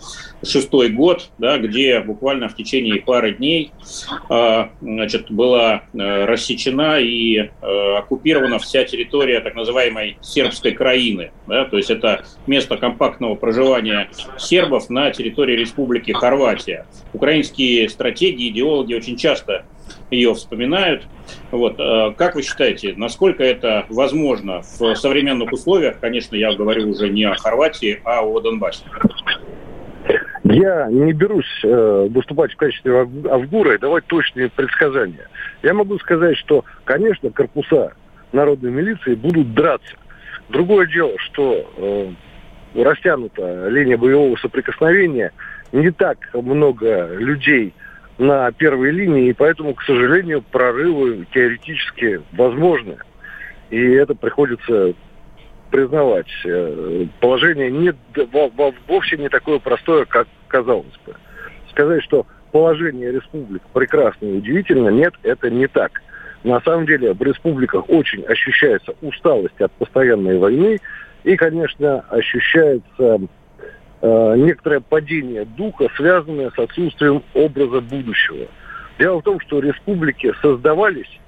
шестой 0.44 0.90
год, 0.90 1.30
да, 1.38 1.58
где 1.58 2.00
буквально 2.00 2.48
в 2.48 2.56
течение 2.56 3.00
пары 3.00 3.34
дней 3.34 3.72
э, 4.28 4.64
значит, 4.80 5.30
была 5.30 5.82
э, 5.92 6.24
рассечена 6.24 6.98
и 7.00 7.38
э, 7.38 7.48
оккупирована 7.96 8.58
вся 8.58 8.84
территория 8.84 9.40
так 9.40 9.54
называемой 9.54 10.18
сербской 10.20 10.72
краины. 10.72 11.30
Да, 11.46 11.64
то 11.64 11.76
есть 11.76 11.90
это 11.90 12.24
место 12.46 12.76
компактного 12.76 13.34
проживания 13.34 14.10
сербов 14.38 14.90
на 14.90 15.10
территории 15.10 15.56
Республики 15.56 16.12
Хорватия. 16.12 16.86
Украинские 17.12 17.88
стратегии, 17.88 18.48
идеологи 18.48 18.94
очень 18.94 19.16
часто 19.16 19.64
ее 20.10 20.34
вспоминают. 20.34 21.04
Вот. 21.50 21.78
Э, 21.78 22.12
как 22.16 22.34
вы 22.34 22.42
считаете, 22.42 22.94
насколько 22.96 23.42
это 23.42 23.86
возможно 23.88 24.62
в 24.62 24.94
современных 24.96 25.52
условиях? 25.52 25.98
Конечно, 26.00 26.36
я 26.36 26.54
говорю 26.54 26.90
уже 26.90 27.08
не 27.08 27.24
о 27.24 27.34
Хорватии, 27.34 28.00
а 28.04 28.22
о 28.22 28.40
Донбассе. 28.40 28.84
Я 30.44 30.88
не 30.90 31.12
берусь 31.12 31.60
э, 31.62 32.08
выступать 32.10 32.52
в 32.52 32.56
качестве 32.56 33.08
Авгура 33.30 33.74
и 33.74 33.78
давать 33.78 34.04
точные 34.06 34.50
предсказания. 34.50 35.28
Я 35.62 35.72
могу 35.72 35.98
сказать, 35.98 36.36
что, 36.36 36.64
конечно, 36.84 37.30
корпуса 37.30 37.92
народной 38.32 38.70
милиции 38.70 39.14
будут 39.14 39.54
драться. 39.54 39.94
Другое 40.48 40.86
дело, 40.86 41.12
что 41.18 41.70
э, 41.76 42.12
растянута 42.74 43.68
линия 43.68 43.96
боевого 43.96 44.36
соприкосновения, 44.36 45.32
не 45.70 45.90
так 45.90 46.18
много 46.34 47.14
людей 47.14 47.72
на 48.18 48.50
первой 48.52 48.90
линии, 48.90 49.28
и 49.28 49.32
поэтому, 49.32 49.74
к 49.74 49.82
сожалению, 49.82 50.42
прорывы 50.42 51.26
теоретически 51.32 52.20
возможны. 52.32 52.98
И 53.70 53.80
это 53.92 54.14
приходится 54.14 54.94
признавать. 55.70 56.28
Э, 56.44 57.06
положение 57.20 57.70
не, 57.70 57.94
вовсе 58.86 59.16
не 59.16 59.28
такое 59.28 59.58
простое, 59.58 60.04
как 60.04 60.28
казалось 60.48 60.98
бы. 61.06 61.14
Сказать, 61.70 62.02
что 62.02 62.26
положение 62.52 63.10
республик 63.10 63.62
прекрасно 63.72 64.26
и 64.26 64.36
удивительно, 64.36 64.90
нет, 64.90 65.14
это 65.22 65.50
не 65.50 65.66
так. 65.66 66.02
На 66.44 66.60
самом 66.60 66.86
деле 66.86 67.14
в 67.14 67.22
республиках 67.22 67.88
очень 67.88 68.22
ощущается 68.24 68.94
усталость 69.00 69.60
от 69.60 69.72
постоянной 69.72 70.38
войны, 70.38 70.78
И, 71.24 71.36
конечно, 71.36 72.00
ощущается 72.10 73.20
э, 74.02 74.34
некоторое 74.36 74.80
падение 74.80 75.44
духа, 75.44 75.88
связанное 75.96 76.50
с 76.50 76.58
отсутствием 76.58 77.22
образа 77.34 77.80
будущего. 77.80 78.48
Дело 78.98 79.20
в 79.20 79.22
том, 79.22 79.40
что 79.40 79.60
республики 79.60 80.32
создавались, 80.42 81.18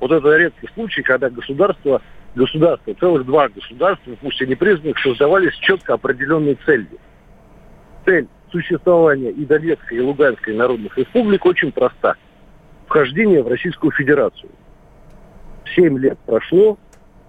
вот 0.00 0.10
это 0.10 0.36
редкий 0.36 0.68
случай, 0.74 1.02
когда 1.02 1.30
государство, 1.30 2.02
государство, 2.34 2.94
целых 2.94 3.24
два 3.26 3.48
государства, 3.48 4.16
пусть 4.20 4.40
и 4.40 4.46
не 4.46 4.54
признанных, 4.54 4.98
создавались 4.98 5.54
четко 5.58 5.94
определенной 5.94 6.58
целью. 6.66 6.98
Цель 8.04 8.26
существования 8.50 9.30
и 9.30 9.44
Донецкой, 9.44 9.98
и 9.98 10.00
Луганской 10.00 10.54
народных 10.54 10.96
республик 10.98 11.46
очень 11.46 11.70
проста. 11.70 12.16
Вхождение 12.86 13.42
в 13.42 13.48
Российскую 13.48 13.92
Федерацию. 13.92 14.50
Семь 15.74 15.98
лет 15.98 16.18
прошло, 16.26 16.78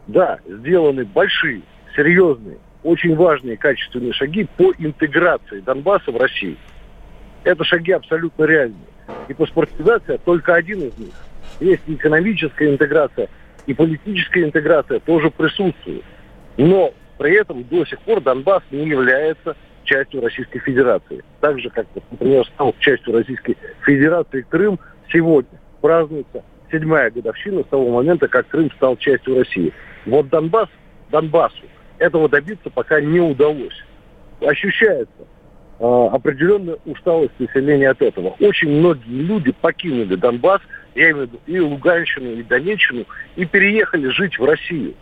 да, 0.07 0.39
сделаны 0.45 1.05
большие, 1.05 1.61
серьезные, 1.95 2.57
очень 2.83 3.15
важные 3.15 3.57
качественные 3.57 4.13
шаги 4.13 4.47
по 4.57 4.73
интеграции 4.77 5.61
Донбасса 5.61 6.11
в 6.11 6.17
Россию. 6.17 6.57
Это 7.43 7.63
шаги 7.63 7.91
абсолютно 7.91 8.43
реальные. 8.43 8.87
И 9.27 9.33
паспортизация 9.33 10.17
только 10.17 10.53
один 10.55 10.81
из 10.81 10.97
них. 10.97 11.13
Есть 11.59 11.83
экономическая 11.87 12.69
интеграция, 12.71 13.29
и 13.65 13.73
политическая 13.73 14.43
интеграция 14.43 14.99
тоже 14.99 15.29
присутствует. 15.29 16.03
Но 16.57 16.93
при 17.17 17.35
этом 17.35 17.63
до 17.63 17.85
сих 17.85 17.99
пор 17.99 18.21
Донбасс 18.21 18.63
не 18.71 18.87
является 18.87 19.55
частью 19.83 20.21
Российской 20.21 20.59
Федерации. 20.59 21.23
Так 21.41 21.59
же, 21.59 21.69
как, 21.69 21.85
например, 22.11 22.45
стал 22.47 22.73
частью 22.79 23.13
Российской 23.13 23.57
Федерации 23.85 24.45
Крым, 24.49 24.79
сегодня 25.11 25.59
празднуется 25.81 26.43
седьмая 26.71 27.11
годовщина 27.11 27.61
с 27.63 27.67
того 27.67 27.91
момента, 27.91 28.27
как 28.27 28.47
Крым 28.47 28.71
стал 28.71 28.97
частью 28.97 29.37
России. 29.37 29.73
Вот 30.05 30.29
Донбасс, 30.29 30.69
Донбассу 31.11 31.63
этого 31.99 32.29
добиться 32.29 32.69
пока 32.69 33.01
не 33.01 33.19
удалось. 33.19 33.83
Ощущается 34.41 35.27
э, 35.79 36.07
определенная 36.11 36.77
усталость 36.85 37.39
населения 37.39 37.89
от 37.89 38.01
этого. 38.01 38.35
Очень 38.39 38.71
многие 38.79 39.21
люди 39.21 39.51
покинули 39.51 40.15
Донбасс, 40.15 40.61
я 40.95 41.11
имею 41.11 41.27
в 41.27 41.31
виду 41.31 41.39
и 41.47 41.59
Луганщину, 41.59 42.33
и 42.33 42.43
Донеччину, 42.43 43.05
и 43.35 43.45
переехали 43.45 44.09
жить 44.09 44.37
в 44.37 44.45
Россию. 44.45 44.95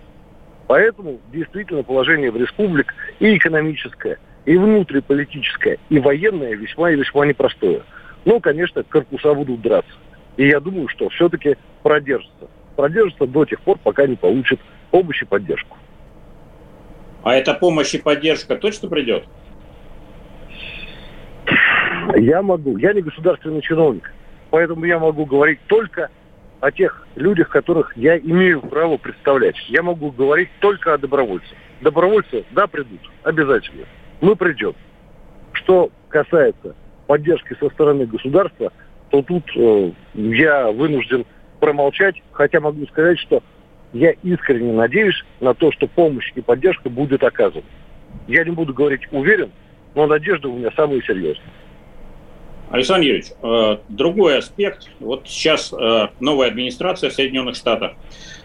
Поэтому 0.68 1.20
действительно 1.34 1.84
положение 1.84 2.32
в 2.32 2.38
республик 2.38 2.94
и 3.20 3.36
экономическое– 3.36 4.18
и 4.46 4.58
внутриполитическое, 4.58 5.78
и 5.90 6.00
военное 6.00 6.56
весьма 6.56 6.92
и 6.92 6.96
весьма 6.96 7.26
непростое. 7.26 7.84
Ну, 8.26 8.40
конечно, 8.40 8.84
корпуса 8.84 9.34
будут 9.34 9.62
драться. 9.62 9.92
И 10.38 10.48
я 10.48 10.60
думаю, 10.60 10.88
что 10.88 11.10
все-таки 11.10 11.58
продержится. 11.84 12.48
Продержится 12.76 13.28
до 13.28 13.46
тех 13.46 13.60
пор, 13.62 13.78
пока 13.84 14.08
не 14.08 14.16
получит 14.16 14.60
помощь 14.90 15.22
и 15.22 15.26
поддержку. 15.26 15.78
А 17.24 17.36
эта 17.36 17.54
помощь 17.54 17.94
и 17.94 18.00
поддержка 18.00 18.56
точно 18.56 18.90
придет? 18.90 19.25
Я 22.16 22.42
могу. 22.42 22.78
Я 22.78 22.94
не 22.94 23.01
государственный 23.01 23.62
чиновник. 23.62 24.12
Поэтому 24.50 24.86
я 24.86 25.00
могу 25.00 25.25
говорить 25.25 25.60
только 25.68 26.10
о 26.60 26.72
тех 26.72 27.08
людях, 27.16 27.50
которых 27.50 27.96
я 27.96 28.18
имею 28.18 28.62
право 28.62 28.98
представлять. 28.98 29.56
Я 29.70 29.82
могу 29.82 30.12
говорить 30.12 30.50
только 30.60 30.94
о 30.94 30.98
добровольцах. 30.98 31.58
Добровольцы, 31.82 32.44
да, 32.51 32.68
придут. 32.68 33.00
Обязательно 33.24 33.86
мы 34.22 34.36
придем. 34.36 34.74
Что 35.51 35.90
касается 36.08 36.75
поддержки 37.08 37.58
со 37.60 37.70
стороны 37.72 38.06
государства, 38.06 38.72
то 39.10 39.22
тут 39.22 39.44
э, 39.56 39.92
я 40.13 40.72
вынужден 40.72 41.25
промолчать, 41.60 42.16
хотя 42.32 42.62
могу 42.62 42.86
сказать, 42.88 43.20
что 43.20 43.44
я 43.94 44.12
искренне 44.24 44.74
надеюсь 44.74 45.24
на 45.40 45.54
то, 45.54 45.72
что 45.72 45.88
помощь 45.88 46.32
и 46.36 46.42
поддержка 46.42 46.90
будет 46.90 47.24
оказана. 47.24 47.64
Я 48.28 48.44
не 48.44 48.52
буду 48.52 48.74
говорить 48.74 49.02
уверен, 49.12 49.52
но 49.96 50.08
надежда 50.08 50.50
у 50.50 50.58
меня 50.58 50.72
самая 50.76 51.02
серьезная. 51.02 51.52
Александр 52.72 53.06
Юрьевич, 53.06 53.32
э, 53.44 53.77
другой 53.90 54.38
аспект. 54.38 54.90
Вот 55.01 55.27
сейчас 55.27 55.74
э, 55.74 56.08
новая 56.22 56.48
администрация 56.48 57.10
в 57.10 57.14
Соединенных 57.14 57.58
Штатах. 57.58 57.94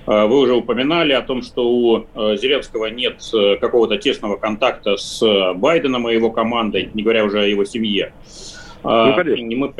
Э, 0.08 0.26
вы 0.26 0.40
уже 0.40 0.54
упоминали 0.54 1.12
о 1.12 1.22
том, 1.22 1.42
что 1.42 1.68
у 1.68 2.06
Зеленского 2.14 2.86
нет 2.86 3.22
какого-то 3.60 3.98
тесного 3.98 4.36
контакта 4.36 4.96
с 4.96 5.22
Байденом 5.54 6.08
и 6.08 6.14
его 6.14 6.30
командой, 6.30 6.90
не 6.92 7.04
говоря 7.04 7.24
уже 7.24 7.42
о 7.42 7.46
его 7.46 7.64
семье. 7.64 8.12
Ну, 8.82 9.14
конечно. 9.14 9.46
Мы 9.56 9.72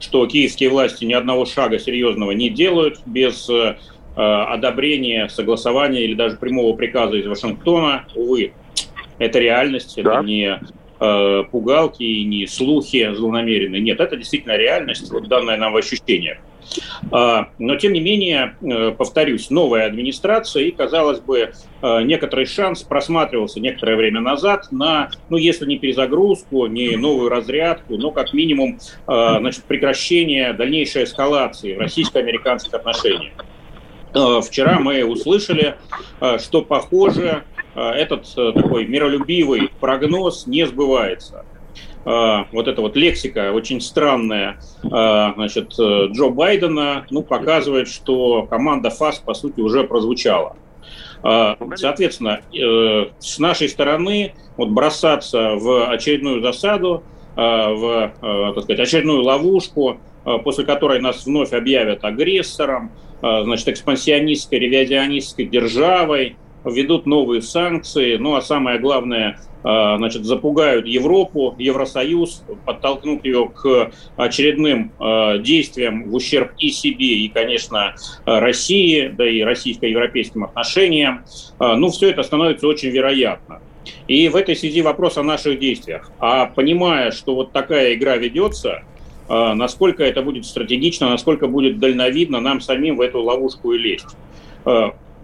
что 0.00 0.26
киевские 0.26 0.68
власти 0.68 1.04
ни 1.04 1.12
одного 1.12 1.46
шага 1.46 1.78
серьезного 1.78 2.32
не 2.32 2.50
делают 2.50 3.00
без 3.06 3.48
одобрения, 4.14 5.28
согласования 5.28 6.04
или 6.04 6.14
даже 6.14 6.36
прямого 6.36 6.76
приказа 6.76 7.16
из 7.16 7.26
Вашингтона. 7.26 8.04
Увы, 8.14 8.52
это 9.18 9.38
реальность, 9.38 9.94
да. 10.02 10.14
это 10.14 10.24
не 10.24 10.60
э, 11.00 11.44
пугалки 11.50 12.02
и 12.02 12.24
не 12.24 12.46
слухи 12.46 13.12
злонамеренные. 13.14 13.80
Нет, 13.80 14.00
это 14.00 14.16
действительно 14.16 14.56
реальность, 14.56 15.10
вот 15.10 15.28
данное 15.28 15.56
нам 15.56 15.72
в 15.72 15.76
ощущениях. 15.76 16.38
А, 17.10 17.48
но, 17.58 17.76
тем 17.76 17.92
не 17.92 18.00
менее, 18.00 18.56
э, 18.62 18.92
повторюсь, 18.92 19.50
новая 19.50 19.86
администрация, 19.86 20.64
и, 20.64 20.70
казалось 20.70 21.20
бы, 21.20 21.52
э, 21.82 22.02
некоторый 22.02 22.46
шанс 22.46 22.82
просматривался 22.82 23.60
некоторое 23.60 23.96
время 23.96 24.20
назад 24.20 24.68
на, 24.70 25.10
ну, 25.28 25.36
если 25.36 25.66
не 25.66 25.78
перезагрузку, 25.78 26.66
не 26.66 26.96
новую 26.96 27.28
разрядку, 27.28 27.96
но, 27.96 28.10
как 28.10 28.32
минимум, 28.32 28.78
э, 29.06 29.36
значит, 29.38 29.64
прекращение 29.64 30.52
дальнейшей 30.52 31.04
эскалации 31.04 31.74
российско-американских 31.74 32.74
отношений. 32.74 33.32
Вчера 34.12 34.78
мы 34.78 35.04
услышали, 35.04 35.76
что, 36.38 36.62
похоже, 36.62 37.44
Э, 37.74 37.90
этот 37.90 38.26
э, 38.36 38.52
такой 38.52 38.86
миролюбивый 38.86 39.70
прогноз 39.80 40.46
не 40.46 40.66
сбывается. 40.66 41.44
Э, 42.04 42.44
вот 42.52 42.68
эта 42.68 42.82
вот 42.82 42.96
лексика 42.96 43.52
очень 43.52 43.80
странная, 43.80 44.58
значит, 44.82 45.72
Джо 45.78 46.28
Байдена, 46.28 47.06
ну, 47.10 47.22
показывает, 47.22 47.88
что 47.88 48.46
команда 48.46 48.90
ФАС, 48.90 49.18
по 49.18 49.34
сути, 49.34 49.60
уже 49.60 49.84
прозвучала. 49.84 50.56
Соответственно, 51.76 52.40
с 53.20 53.38
нашей 53.38 53.68
стороны 53.68 54.34
вот 54.56 54.70
бросаться 54.70 55.54
в 55.54 55.88
очередную 55.88 56.42
засаду, 56.42 57.04
в 57.36 58.12
так 58.20 58.64
сказать, 58.64 58.80
очередную 58.80 59.22
ловушку, 59.22 60.00
после 60.42 60.64
которой 60.64 61.00
нас 61.00 61.24
вновь 61.24 61.52
объявят 61.52 62.04
агрессором, 62.04 62.90
значит, 63.22 63.68
экспансионистской, 63.68 64.58
ревизионистской 64.58 65.46
державой, 65.46 66.36
введут 66.64 67.06
новые 67.06 67.42
санкции, 67.42 68.16
ну 68.16 68.34
а 68.34 68.42
самое 68.42 68.78
главное, 68.78 69.38
а, 69.64 69.96
значит, 69.96 70.24
запугают 70.24 70.86
Европу, 70.86 71.54
Евросоюз, 71.58 72.44
подтолкнут 72.64 73.24
ее 73.24 73.50
к 73.54 73.92
очередным 74.16 74.92
а, 74.98 75.38
действиям 75.38 76.10
в 76.10 76.14
ущерб 76.14 76.52
и 76.58 76.70
себе, 76.70 77.14
и, 77.18 77.28
конечно, 77.28 77.94
России, 78.24 79.08
да 79.08 79.28
и 79.28 79.42
российско-европейским 79.42 80.44
отношениям. 80.44 81.24
Ну, 81.58 81.90
все 81.90 82.10
это 82.10 82.22
становится 82.22 82.66
очень 82.66 82.90
вероятно. 82.90 83.60
И 84.06 84.28
в 84.28 84.36
этой 84.36 84.56
связи 84.56 84.82
вопрос 84.82 85.16
о 85.18 85.22
наших 85.22 85.58
действиях. 85.58 86.10
А 86.18 86.46
понимая, 86.46 87.10
что 87.10 87.34
вот 87.34 87.52
такая 87.52 87.94
игра 87.94 88.16
ведется, 88.16 88.82
насколько 89.28 90.02
это 90.04 90.22
будет 90.22 90.44
стратегично, 90.44 91.10
насколько 91.10 91.46
будет 91.46 91.78
дальновидно 91.78 92.40
нам 92.40 92.60
самим 92.60 92.96
в 92.96 93.00
эту 93.00 93.22
ловушку 93.22 93.72
и 93.72 93.78
лезть 93.78 94.16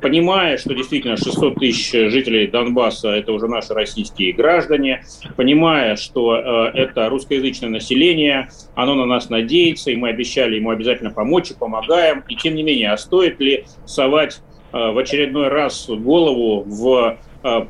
понимая, 0.00 0.56
что 0.58 0.74
действительно 0.74 1.16
600 1.16 1.54
тысяч 1.56 1.90
жителей 1.90 2.46
Донбасса– 2.46 3.08
это 3.10 3.32
уже 3.32 3.48
наши 3.48 3.74
российские 3.74 4.32
граждане, 4.32 5.04
понимая, 5.36 5.96
что 5.96 6.36
э, 6.36 6.70
это 6.74 7.08
русскоязычное 7.08 7.70
население, 7.70 8.48
оно 8.74 8.94
на 8.94 9.06
нас 9.06 9.30
надеется, 9.30 9.90
и 9.90 9.96
мы 9.96 10.10
обещали 10.10 10.56
ему 10.56 10.70
обязательно 10.70 11.10
помочь 11.10 11.50
и 11.50 11.54
помогаем. 11.54 12.24
И 12.28 12.36
тем 12.36 12.54
не 12.54 12.62
менее, 12.62 12.92
а 12.92 12.96
стоит 12.96 13.40
ли 13.40 13.64
совать 13.84 14.40
в 14.70 14.98
очередной 14.98 15.48
раз 15.48 15.88
голову 15.88 16.62
в 16.62 17.18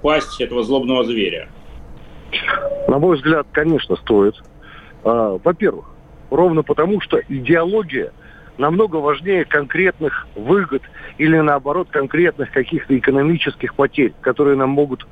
пасть 0.02 0.40
этого 0.40 0.64
злобного 0.64 1.04
зверя? 1.04 1.48
На 2.88 2.98
мой 2.98 3.16
взгляд, 3.16 3.46
конечно, 3.52 3.94
стоит. 3.96 4.34
А, 5.04 5.38
во-первых, 5.42 5.86
ровно 6.30 6.62
потому, 6.62 7.00
что 7.00 7.20
идеология– 7.28 8.12
намного 8.58 8.96
важнее 8.96 9.44
конкретных 9.44 10.26
выгод 10.34 10.82
или, 11.16 11.38
наоборот, 11.38 11.88
конкретных 11.90 12.50
каких-то 12.50 12.98
экономических 12.98 13.74
потерь, 13.74 14.12
которые 14.20 14.56
нам 14.56 14.70
могут 14.70 15.06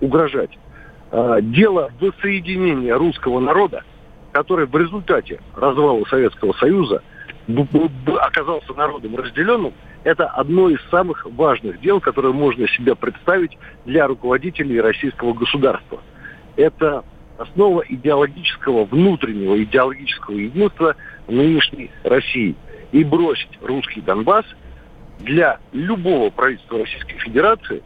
угрожать. 0.00 0.56
А, 1.10 1.40
дело 1.40 1.90
воссоединения 2.00 2.96
русского 2.96 3.40
народа, 3.40 3.82
который 4.32 4.66
в 4.66 4.76
результате 4.76 5.40
развала 5.54 6.04
Советского 6.06 6.52
Союза 6.54 7.02
оказался 8.20 8.72
народом 8.74 9.16
разделенным, 9.16 9.74
это 10.04 10.26
одно 10.26 10.68
из 10.68 10.80
самых 10.90 11.26
важных 11.26 11.80
дел, 11.80 12.00
которое 12.00 12.32
можно 12.32 12.68
себе 12.68 12.94
представить 12.94 13.58
для 13.84 14.06
руководителей 14.06 14.80
российского 14.80 15.32
государства. 15.32 16.00
Это 16.56 17.04
основа 17.42 17.84
идеологического, 17.88 18.84
внутреннего 18.84 19.62
идеологического 19.62 20.36
единства 20.36 20.96
нынешней 21.28 21.90
России– 22.04 22.54
и 22.92 23.02
бросить 23.04 23.58
русский 23.62 24.00
Донбасс 24.00 24.44
для 25.18 25.58
любого 25.72 26.30
правительства 26.30 26.78
Российской 26.78 27.18
Федерации 27.18 27.82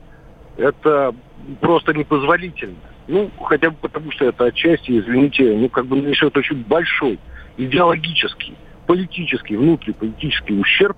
это 0.57 1.15
просто 1.61 1.95
непозволительно. 1.95 2.77
Ну, 3.09 3.31
хотя 3.45 3.71
бы 3.71 3.77
потому, 3.81 4.11
что 4.11 4.25
это 4.25 4.47
отчасти, 4.47 4.99
извините, 4.99 5.57
ну, 5.57 5.69
как 5.69 5.87
бы 5.87 5.97
несет 6.01 6.37
очень 6.37 6.65
большой 6.65 7.21
идеологический, 7.57 8.57
политический, 8.87 9.57
внутриполитический 9.57 10.61
ущерб 10.61 10.97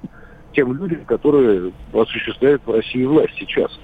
тем 0.54 0.72
людям, 0.74 1.04
которые 1.04 1.70
осуществляют 1.92 2.62
в 2.64 2.70
России 2.70 3.04
власть 3.04 3.34
сейчас. 3.38 3.78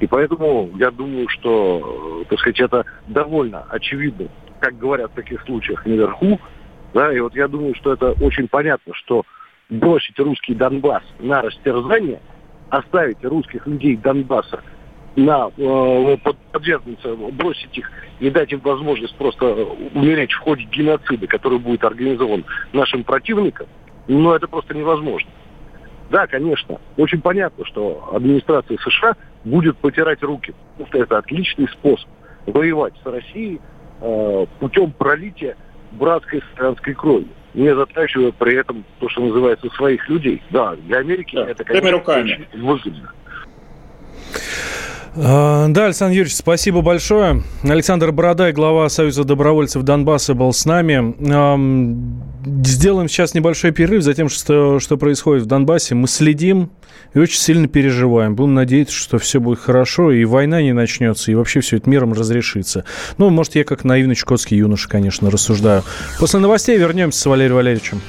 И 0.00 0.06
поэтому 0.06 0.70
я 0.76 0.90
думаю, 0.90 1.28
что, 1.28 2.24
так 2.28 2.38
сказать, 2.38 2.60
это 2.60 2.84
довольно 3.06 3.64
очевидно, 3.70 4.28
как 4.60 4.76
говорят 4.78 5.10
в 5.12 5.14
таких 5.14 5.42
случаях 5.42 5.84
наверху. 5.86 6.38
Да, 6.92 7.12
и 7.12 7.20
вот 7.20 7.34
я 7.34 7.48
думаю, 7.48 7.74
что 7.74 7.92
это 7.92 8.12
очень 8.22 8.48
понятно, 8.48 8.94
что 8.94 9.24
бросить 9.68 10.18
русский 10.18 10.54
Донбасс 10.54 11.02
на 11.18 11.42
растерзание, 11.42 12.20
оставить 12.70 13.22
русских 13.24 13.66
людей 13.66 13.96
Донбасса 13.96 14.62
на 15.16 15.50
э, 15.56 16.16
подвергнуться, 16.52 17.16
бросить 17.32 17.76
их 17.76 17.90
и 18.20 18.30
дать 18.30 18.52
им 18.52 18.60
возможность 18.60 19.16
просто 19.16 19.46
умереть 19.94 20.32
в 20.32 20.40
ходе 20.40 20.64
геноцида, 20.64 21.26
который 21.26 21.58
будет 21.58 21.84
организован 21.84 22.44
нашим 22.72 23.02
противникам, 23.02 23.66
но 24.08 24.36
это 24.36 24.46
просто 24.46 24.74
невозможно. 24.74 25.30
Да, 26.10 26.26
конечно, 26.26 26.78
очень 26.96 27.20
понятно, 27.20 27.64
что 27.64 28.10
администрация 28.12 28.78
США 28.78 29.16
будет 29.44 29.76
потирать 29.78 30.22
руки, 30.22 30.54
потому 30.72 30.88
что 30.88 30.98
это 30.98 31.18
отличный 31.18 31.68
способ 31.68 32.08
воевать 32.46 32.94
с 33.02 33.06
Россией 33.06 33.60
э, 34.00 34.46
путем 34.60 34.92
пролития 34.92 35.56
братской 35.92 36.42
странской 36.52 36.94
крови, 36.94 37.26
не 37.54 37.74
затрачивая 37.74 38.32
при 38.32 38.56
этом 38.56 38.84
то, 39.00 39.08
что 39.08 39.22
называется, 39.22 39.68
своих 39.70 40.08
людей. 40.08 40.42
Да, 40.50 40.76
для 40.76 40.98
Америки 40.98 41.34
да, 41.34 41.48
это, 41.48 41.64
конечно, 41.64 41.90
руками. 41.90 42.48
выгодно. 42.54 43.12
А, 45.18 45.68
да, 45.68 45.86
Александр 45.86 46.14
Юрьевич, 46.14 46.36
спасибо 46.36 46.82
большое. 46.82 47.42
Александр 47.62 48.12
Бородай, 48.12 48.52
глава 48.52 48.88
Союза 48.90 49.24
добровольцев 49.24 49.82
Донбасса, 49.82 50.34
был 50.34 50.52
с 50.52 50.66
нами. 50.66 51.14
Сделаем 52.64 53.08
сейчас 53.08 53.32
небольшой 53.34 53.70
перерыв 53.70 54.02
за 54.02 54.12
тем, 54.14 54.28
что, 54.28 54.78
что 54.78 54.96
происходит 54.98 55.44
в 55.44 55.46
Донбассе. 55.46 55.94
Мы 55.94 56.06
следим 56.06 56.70
и 57.14 57.18
очень 57.18 57.40
сильно 57.40 57.66
переживаем. 57.66 58.36
Будем 58.36 58.54
надеяться, 58.54 58.94
что 58.94 59.18
все 59.18 59.40
будет 59.40 59.58
хорошо, 59.58 60.12
и 60.12 60.24
война 60.24 60.60
не 60.60 60.72
начнется, 60.72 61.32
и 61.32 61.34
вообще 61.34 61.60
все 61.60 61.78
это 61.78 61.88
миром 61.88 62.12
разрешится. 62.12 62.84
Ну, 63.16 63.30
может, 63.30 63.54
я 63.54 63.64
как 63.64 63.84
наивный 63.84 64.14
чукотский 64.14 64.58
юноша, 64.58 64.88
конечно, 64.88 65.30
рассуждаю. 65.30 65.82
После 66.20 66.40
новостей 66.40 66.76
вернемся 66.76 67.20
с 67.20 67.26
Валерием 67.26 67.54
Валерьевичем. 67.54 68.02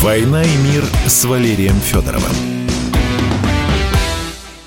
«Война 0.00 0.42
и 0.42 0.56
мир» 0.72 0.84
с 1.06 1.24
Валерием 1.24 1.76
Федоровым. 1.76 2.63